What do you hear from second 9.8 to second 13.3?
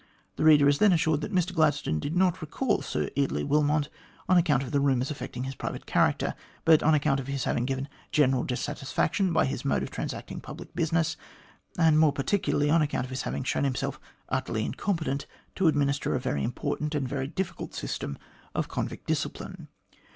of transacting public business, and more particularly on account of his